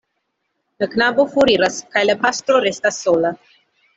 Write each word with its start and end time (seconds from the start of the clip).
La 0.83 0.87
knabo 0.93 1.25
foriras 1.33 1.77
kaj 1.97 2.03
la 2.11 2.17
pastro 2.25 2.63
restas 2.65 3.01
sola. 3.05 3.35